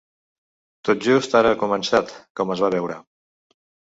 [0.87, 2.95] Tot just ara ha començat, com es va veure.